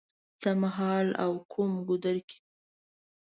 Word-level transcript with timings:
څه 0.41 0.49
مهال 0.61 1.07
او 1.23 1.31
کوم 1.51 1.71
ګودر 1.87 2.17
کې 2.27 2.39